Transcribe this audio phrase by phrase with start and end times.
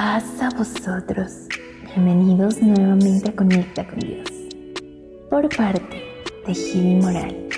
[0.00, 1.48] Paz a vosotros.
[1.92, 4.28] Bienvenidos nuevamente a Conecta con Dios.
[5.28, 6.00] Por parte
[6.46, 7.48] de Jimmy Moral.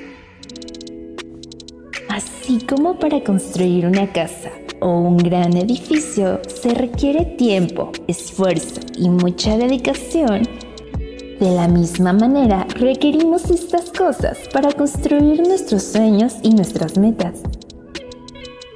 [2.09, 4.49] Así como para construir una casa
[4.81, 10.45] o un gran edificio se requiere tiempo, esfuerzo y mucha dedicación,
[11.39, 17.43] de la misma manera requerimos estas cosas para construir nuestros sueños y nuestras metas.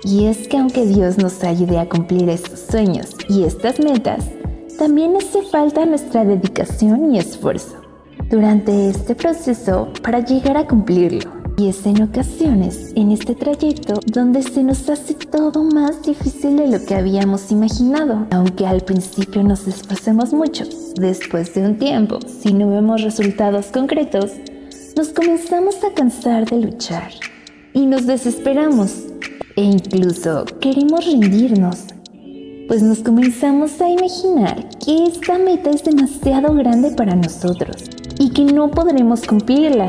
[0.04, 4.26] Y es que aunque Dios nos ayude a cumplir estos sueños y estas metas,
[4.78, 7.76] también hace falta nuestra dedicación y esfuerzo
[8.28, 11.32] durante este proceso para llegar a cumplirlo.
[11.56, 16.66] Y es en ocasiones, en este trayecto, donde se nos hace todo más difícil de
[16.66, 18.26] lo que habíamos imaginado.
[18.32, 20.64] Aunque al principio nos esforcemos mucho,
[20.96, 24.32] después de un tiempo, si no vemos resultados concretos,
[24.96, 27.10] nos comenzamos a cansar de luchar
[27.73, 29.13] y nos desesperamos
[29.57, 31.85] e incluso queremos rendirnos,
[32.66, 37.85] pues nos comenzamos a imaginar que esta meta es demasiado grande para nosotros
[38.19, 39.88] y que no podremos cumplirla,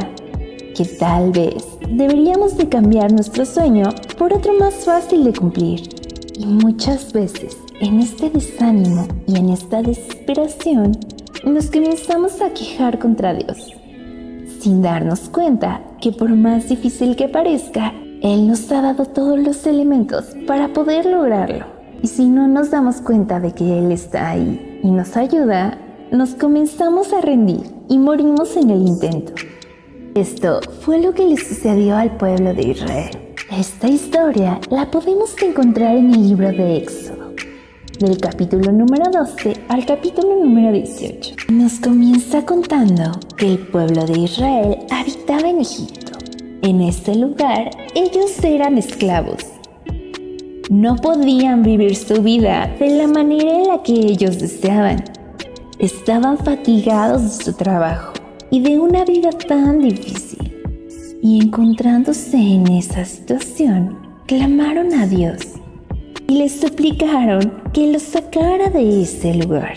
[0.76, 5.82] que tal vez deberíamos de cambiar nuestro sueño por otro más fácil de cumplir.
[6.38, 10.98] Y muchas veces en este desánimo y en esta desesperación
[11.44, 13.72] nos comenzamos a quejar contra Dios,
[14.60, 17.94] sin darnos cuenta que por más difícil que parezca,
[18.26, 21.68] él nos ha dado todos los elementos para poder lograrlo.
[22.02, 25.78] Y si no nos damos cuenta de que Él está ahí y nos ayuda,
[26.12, 29.34] nos comenzamos a rendir y morimos en el intento.
[30.16, 33.36] Esto fue lo que le sucedió al pueblo de Israel.
[33.52, 37.32] Esta historia la podemos encontrar en el libro de Éxodo,
[38.00, 41.36] del capítulo número 12 al capítulo número 18.
[41.52, 46.05] Nos comienza contando que el pueblo de Israel habitaba en Egipto
[46.66, 49.44] en este lugar ellos eran esclavos.
[50.70, 55.04] No podían vivir su vida de la manera en la que ellos deseaban.
[55.78, 58.14] Estaban fatigados de su trabajo
[58.50, 60.54] y de una vida tan difícil.
[61.22, 65.42] Y encontrándose en esa situación, clamaron a Dios
[66.28, 69.76] y le suplicaron que los sacara de ese lugar.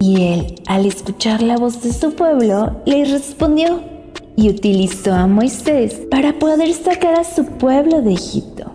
[0.00, 3.93] Y él, al escuchar la voz de su pueblo, les respondió,
[4.36, 8.72] y utilizó a Moisés para poder sacar a su pueblo de Egipto.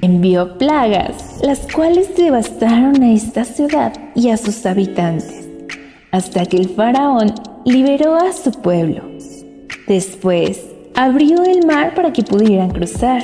[0.00, 5.48] Envió plagas, las cuales devastaron a esta ciudad y a sus habitantes,
[6.10, 7.34] hasta que el faraón
[7.64, 9.02] liberó a su pueblo.
[9.86, 13.22] Después, abrió el mar para que pudieran cruzar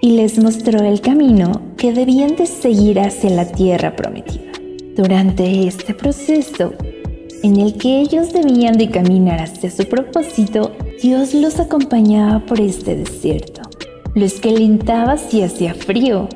[0.00, 4.52] y les mostró el camino que debían de seguir hacia la tierra prometida.
[4.96, 6.74] Durante este proceso,
[7.42, 10.72] en el que ellos debían de caminar hacia su propósito,
[11.02, 13.62] Dios los acompañaba por este desierto.
[14.14, 16.28] Los calentaba si hacía frío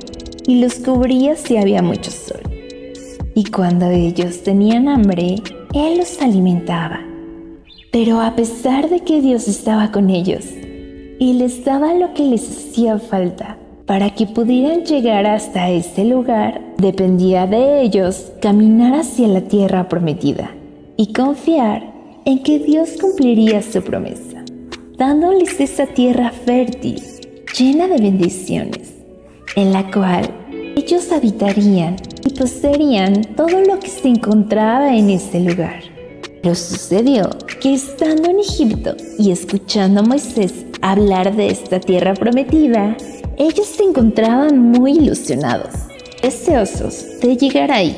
[0.47, 2.41] y los cubría si había mucho sol.
[3.35, 5.37] Y cuando ellos tenían hambre,
[5.75, 7.01] Él los alimentaba.
[7.93, 10.47] Pero a pesar de que Dios estaba con ellos
[11.19, 16.63] y les daba lo que les hacía falta para que pudieran llegar hasta ese lugar,
[16.79, 20.53] dependía de ellos caminar hacia la tierra prometida
[20.97, 21.93] y confiar
[22.25, 24.34] en que Dios cumpliría su promesa
[24.97, 27.03] dándoles esa tierra fértil,
[27.59, 28.94] llena de bendiciones,
[29.56, 30.31] en la cual
[30.77, 35.82] ellos habitarían y poseerían todo lo que se encontraba en ese lugar.
[36.43, 42.97] Pero sucedió que estando en Egipto y escuchando Moisés hablar de esta tierra prometida,
[43.37, 45.75] ellos se encontraban muy ilusionados,
[46.22, 47.97] deseosos de llegar ahí,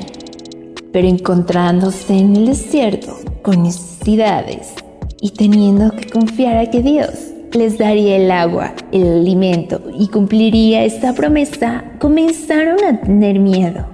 [0.92, 4.85] pero encontrándose en el desierto con necesidades
[5.26, 10.84] y teniendo que confiar a que Dios les daría el agua, el alimento y cumpliría
[10.84, 13.88] esta promesa, comenzaron a tener miedo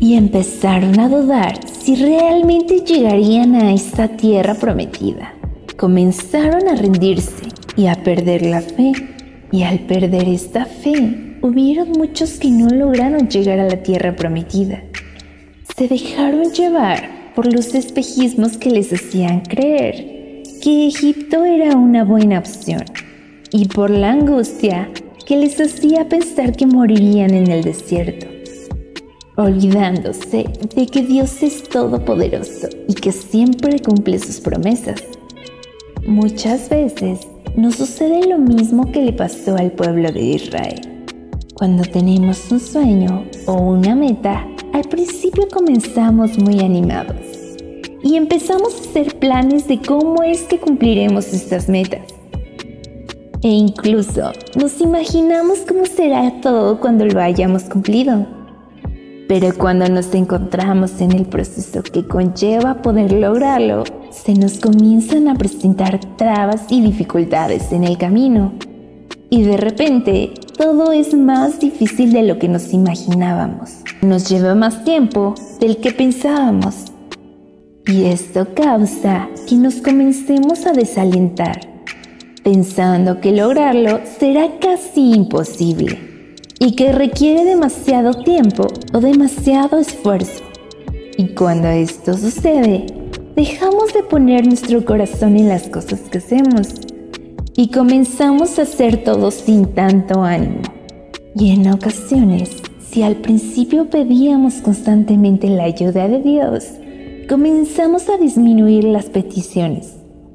[0.00, 5.34] y empezaron a dudar si realmente llegarían a esta tierra prometida.
[5.76, 7.46] Comenzaron a rendirse
[7.76, 8.92] y a perder la fe.
[9.52, 14.82] Y al perder esta fe, hubieron muchos que no lograron llegar a la tierra prometida.
[15.76, 20.15] Se dejaron llevar por los espejismos que les hacían creer
[20.66, 22.82] que Egipto era una buena opción
[23.52, 24.90] y por la angustia
[25.24, 28.26] que les hacía pensar que morirían en el desierto,
[29.36, 35.04] olvidándose de que Dios es todopoderoso y que siempre cumple sus promesas.
[36.04, 37.20] Muchas veces
[37.56, 41.06] nos sucede lo mismo que le pasó al pueblo de Israel.
[41.54, 47.35] Cuando tenemos un sueño o una meta, al principio comenzamos muy animados
[48.06, 52.02] y empezamos a hacer planes de cómo es que cumpliremos estas metas.
[53.42, 58.24] E incluso nos imaginamos cómo será todo cuando lo hayamos cumplido.
[59.26, 65.34] Pero cuando nos encontramos en el proceso que conlleva poder lograrlo, se nos comienzan a
[65.34, 68.52] presentar trabas y dificultades en el camino.
[69.30, 73.78] Y de repente, todo es más difícil de lo que nos imaginábamos.
[74.00, 76.92] Nos lleva más tiempo del que pensábamos.
[77.88, 81.60] Y esto causa que nos comencemos a desalentar,
[82.42, 85.96] pensando que lograrlo será casi imposible
[86.58, 90.42] y que requiere demasiado tiempo o demasiado esfuerzo.
[91.16, 92.86] Y cuando esto sucede,
[93.36, 96.74] dejamos de poner nuestro corazón en las cosas que hacemos
[97.54, 100.62] y comenzamos a hacer todo sin tanto ánimo.
[101.36, 102.50] Y en ocasiones,
[102.90, 106.64] si al principio pedíamos constantemente la ayuda de Dios,
[107.28, 109.94] comenzamos a disminuir las peticiones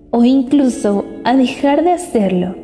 [0.09, 2.55] o incluso a dejar de hacerlo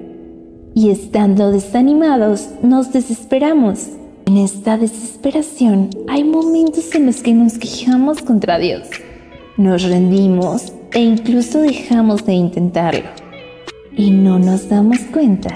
[0.76, 3.88] y estando desanimados nos desesperamos.
[4.26, 8.90] En esta desesperación hay momentos en los que nos quejamos contra Dios,
[9.56, 13.10] nos rendimos e incluso dejamos de intentarlo.
[13.96, 15.54] Y no nos damos cuenta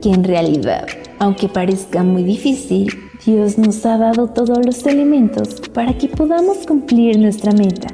[0.00, 0.86] que en realidad,
[1.18, 2.88] aunque parezca muy difícil,
[3.26, 7.88] Dios nos ha dado todos los elementos para que podamos cumplir nuestra meta.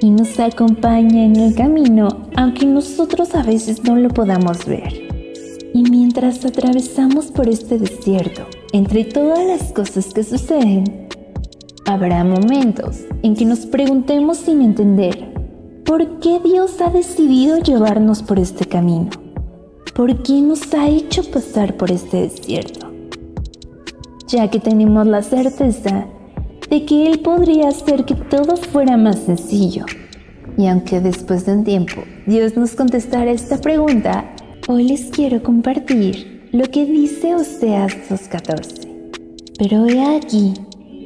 [0.00, 5.08] Y nos acompaña en el camino, aunque nosotros a veces no lo podamos ver.
[5.74, 8.42] Y mientras atravesamos por este desierto,
[8.72, 11.08] entre todas las cosas que suceden,
[11.84, 15.32] habrá momentos en que nos preguntemos sin entender,
[15.84, 19.10] ¿por qué Dios ha decidido llevarnos por este camino?
[19.96, 22.86] ¿Por qué nos ha hecho pasar por este desierto?
[24.28, 26.06] Ya que tenemos la certeza
[26.70, 29.84] de que Él podría hacer que todo fuera más sencillo.
[30.56, 34.34] Y aunque después de un tiempo Dios nos contestara esta pregunta,
[34.70, 38.86] Hoy les quiero compartir lo que dice Oseas 2.14.
[39.58, 40.52] Pero he aquí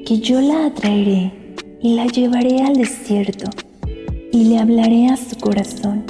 [0.05, 3.49] que yo la atraeré y la llevaré al desierto
[4.33, 6.03] y le hablaré a su corazón.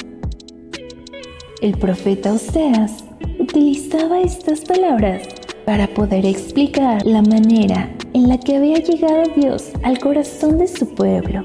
[1.61, 3.05] El profeta Oseas
[3.39, 5.29] utilizaba estas palabras
[5.67, 10.95] para poder explicar la manera en la que había llegado Dios al corazón de su
[10.95, 11.45] pueblo.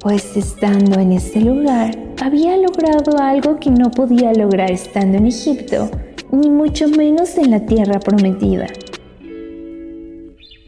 [0.00, 5.90] Pues estando en ese lugar, había logrado algo que no podía lograr estando en Egipto,
[6.30, 8.66] ni mucho menos en la tierra prometida.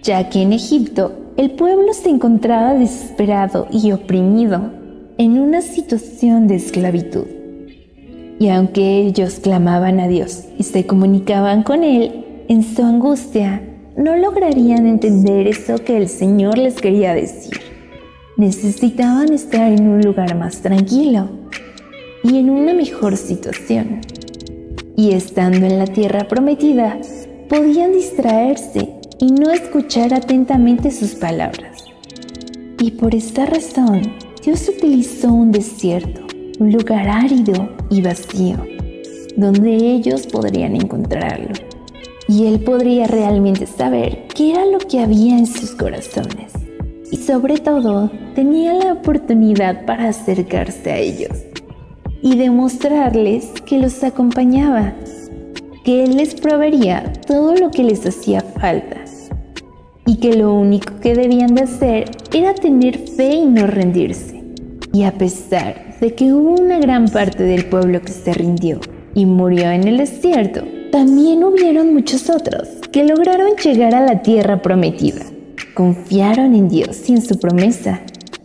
[0.03, 4.71] Ya que en Egipto el pueblo se encontraba desesperado y oprimido
[5.19, 7.27] en una situación de esclavitud.
[8.39, 13.63] Y aunque ellos clamaban a Dios y se comunicaban con Él en su angustia,
[13.97, 17.59] no lograrían entender eso que el Señor les quería decir.
[18.37, 21.31] Necesitaban estar en un lugar más tranquilo
[22.23, 24.03] y en una mejor situación.
[24.97, 26.99] Y estando en la tierra prometida,
[27.49, 31.85] podían distraerse y no escuchar atentamente sus palabras.
[32.79, 34.03] Y por esta razón,
[34.45, 36.21] Dios utilizó un desierto,
[36.59, 38.59] un lugar árido y vacío,
[39.37, 41.76] donde ellos podrían encontrarlo.
[42.29, 46.53] Y Él podría realmente saber qué era lo que había en sus corazones.
[47.11, 51.45] Y sobre todo, tenía la oportunidad para acercarse a ellos
[52.23, 54.95] y demostrarles que los acompañaba,
[55.85, 59.07] que Él les proveería todo lo que les hacía falta
[60.07, 64.43] y que lo único que debían de hacer era tener fe y no rendirse.
[64.93, 68.81] Y a pesar de que hubo una gran parte del pueblo que se rindió
[69.15, 70.63] y murió en el desierto,
[70.97, 75.27] también hubieron muchos otros que lograron llegar a la tierra prometida,
[75.75, 78.01] confiaron en Dios y en su promesa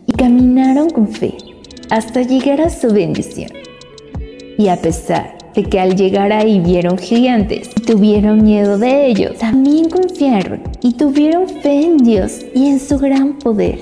[0.06, 1.32] y caminaron con fe
[1.88, 3.48] hasta llegar a su bendición.
[4.58, 9.38] Y a pesar de que al llegar ahí vieron gigantes y tuvieron miedo de ellos,
[9.38, 13.78] también confiaron y tuvieron fe en Dios y en su gran poder.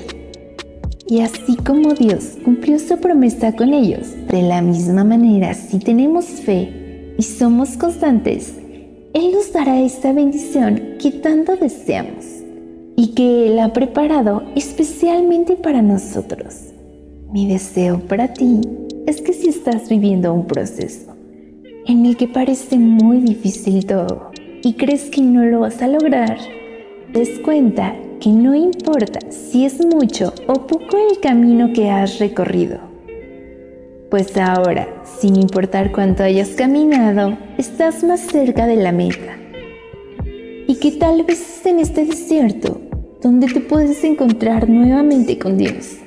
[1.09, 6.27] Y así como Dios cumplió su promesa con ellos, de la misma manera, si tenemos
[6.27, 8.60] fe y somos constantes,
[9.13, 12.25] Él nos dará esta bendición que tanto deseamos
[12.97, 16.67] y que Él ha preparado especialmente para nosotros.
[17.33, 18.61] Mi deseo para ti
[19.07, 21.17] es que si estás viviendo un proceso
[21.87, 24.31] en el que parece muy difícil todo
[24.63, 26.39] y crees que no lo vas a lograr,
[27.13, 32.90] des cuenta que no importa si es mucho o poco el camino que has recorrido.
[34.11, 39.39] Pues ahora, sin importar cuánto hayas caminado, estás más cerca de la meta.
[40.67, 42.81] Y que tal vez es en este desierto
[43.23, 45.99] donde te puedes encontrar nuevamente con Dios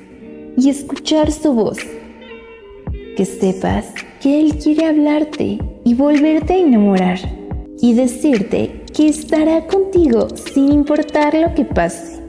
[0.54, 1.78] y escuchar su voz
[3.16, 3.86] que sepas
[4.20, 7.18] que Él quiere hablarte y volverte a enamorar
[7.80, 12.20] y decirte que estará contigo sin importar lo que pase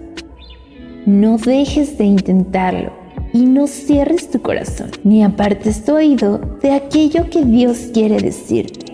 [1.06, 3.05] No dejes de intentarlo
[3.36, 8.94] y no cierres tu corazón, ni apartes tu oído de aquello que Dios quiere decirte.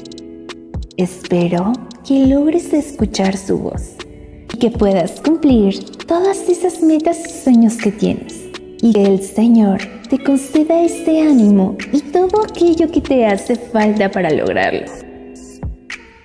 [0.97, 3.97] Espero que logres escuchar su voz
[4.51, 8.49] y que puedas cumplir todas esas metas y sueños que tienes.
[8.81, 9.79] Y que el Señor
[10.09, 14.87] te conceda este ánimo y todo aquello que te hace falta para lograrlo.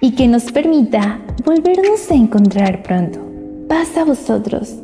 [0.00, 3.20] Y que nos permita volvernos a encontrar pronto.
[3.68, 4.76] Paz a vosotros